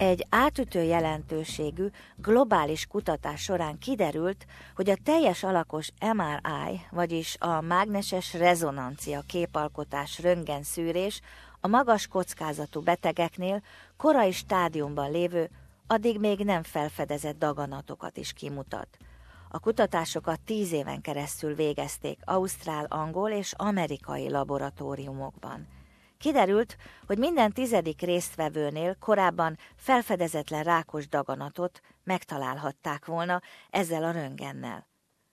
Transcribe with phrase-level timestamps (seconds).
[0.00, 1.86] egy átütő jelentőségű
[2.16, 11.20] globális kutatás során kiderült, hogy a teljes alakos MRI, vagyis a mágneses rezonancia képalkotás röntgenszűrés
[11.60, 13.62] a magas kockázatú betegeknél
[13.96, 15.50] korai stádiumban lévő,
[15.86, 18.88] addig még nem felfedezett daganatokat is kimutat.
[19.48, 25.79] A kutatásokat tíz éven keresztül végezték ausztrál, angol és amerikai laboratóriumokban.
[26.20, 34.88] Kiderült, hogy minden tizedik résztvevőnél korábban felfedezetlen rákos daganatot megtalálhatták volna ezzel a röntgennel.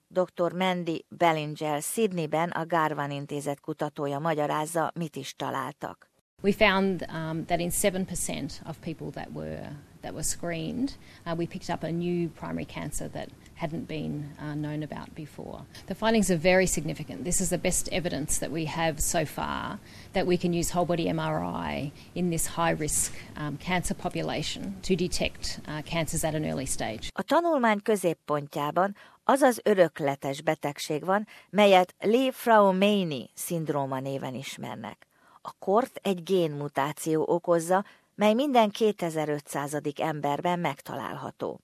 [0.06, 0.52] Dr.
[0.52, 6.10] Mandy Bellinger Sydneyben a Garvan intézet kutatója magyarázza, mit is találtak.
[6.42, 9.70] We found um, that in 7% of people that were,
[10.00, 10.96] that were screened,
[11.26, 15.60] uh, we picked up a new primary cancer that hadn't been uh, known about before.
[15.86, 17.24] The findings are very significant.
[17.24, 19.78] This is the best evidence that we have so far
[20.12, 24.94] that we can use whole body MRI in this high risk um, cancer population to
[24.94, 27.10] detect uh, cancers at an early stage.
[27.12, 35.06] A tanulmány középpontjában az az örökletes betegség van, melyet Lee-Fraumeni szindróma néven ismernek.
[35.42, 37.84] A kort egy génmutáció okozza,
[38.14, 39.76] mely minden 2500.
[39.96, 41.60] emberben megtalálható.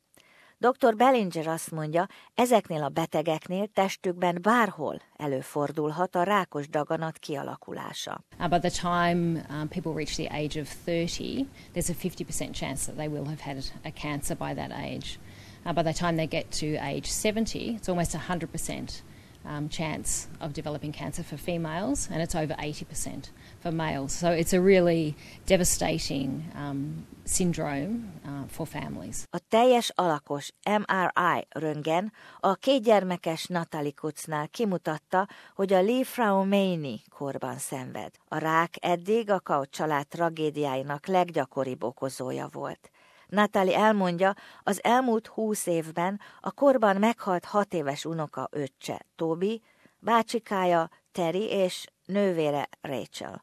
[0.64, 0.94] Dr.
[0.96, 8.24] Bellinger azt mondja, ezeknél a betegeknél testükben bárhol előfordulhat a rákos daganat kialakulása.
[8.38, 12.84] Uh, by the time um, people reach the age of 30, there's a 50% chance
[12.86, 15.18] that they will have had a cancer by that age.
[15.64, 19.02] Uh, by the time they get to age 70, it's almost 100%
[19.44, 24.12] um, chance of developing cancer for females, and it's over 80% for males.
[24.12, 25.14] So it's a really
[25.46, 29.26] devastating um, syndrome uh, for families.
[29.30, 37.58] A teljes alakos MRI röntgen a kétgyermekes Natalie Kutznál kimutatta, hogy a Lee Fraumeni korban
[37.58, 38.10] szenved.
[38.28, 42.90] A rák eddig a Kaut család tragédiáinak leggyakoribb okozója volt.
[43.28, 49.62] Natali elmondja, az elmúlt húsz évben a korban meghalt hat éves unoka öccse, Tobi,
[49.98, 53.42] bácsikája, Terry és nővére Rachel.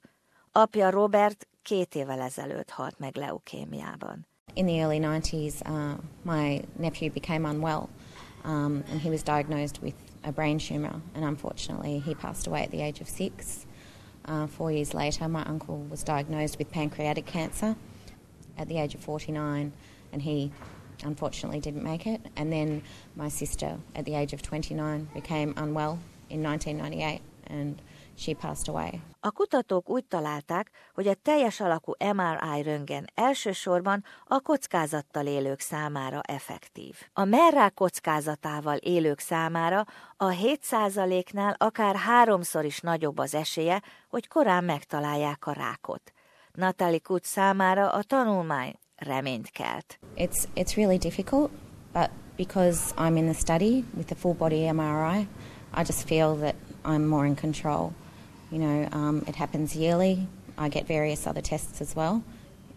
[0.52, 4.28] Apja Robert két évvel ezelőtt halt meg leukémiában.
[4.53, 7.88] In the early 90s, uh, my nephew became unwell
[8.44, 12.70] um, and he was diagnosed with a brain tumour and unfortunately he passed away at
[12.70, 13.66] the age of six.
[14.25, 17.75] Uh, four years later, my uncle was diagnosed with pancreatic cancer
[18.58, 19.72] at the age of 49
[20.12, 20.52] and he
[21.04, 22.22] unfortunately didn't make it.
[22.36, 22.82] And then
[23.16, 27.82] my sister at the age of 29 became unwell in 1998 and
[28.16, 29.02] she passed away.
[29.20, 36.22] A kutatók úgy találták, hogy a teljes alakú MRI röntgen elsősorban a kockázattal élők számára
[36.22, 36.96] effektív.
[37.14, 39.86] A merrák kockázatával élők számára
[40.18, 46.14] a 7%-nál akár háromszor is nagyobb az esélye, hogy korán megtalálják a rákot.
[46.54, 50.00] Natalie Kutz számára a tanulmány reményt kelt.
[50.16, 51.52] It's, it's really difficult,
[51.94, 55.28] but because I'm in the study with the full body MRI,
[55.74, 57.94] I just feel that I'm more in control.
[58.50, 60.28] You know, um, it happens yearly.
[60.58, 62.22] I get various other tests as well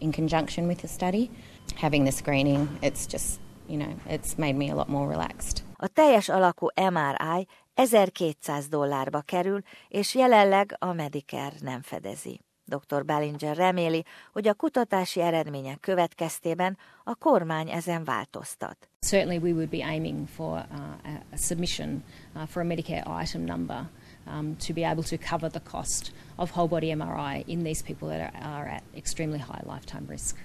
[0.00, 1.30] in conjunction with the study.
[1.76, 5.62] Having the screening, it's just, you know, it's made me a lot more relaxed.
[5.78, 12.40] A teljes alakú MRI 1200 dollárba kerül, és jelenleg a Medicare nem fedezi.
[12.64, 13.04] Dr.
[13.04, 18.88] Bellinger reméli, hogy a kutatási eredmények következtében a kormány ezen változtat.
[19.00, 22.02] Certainly we would be aiming for uh, a submission
[22.34, 23.88] uh, for a Medicare item number
[24.26, 28.08] um, to be able to cover the cost of whole body MRI in these people
[28.08, 30.36] that are, are at extremely high lifetime risk.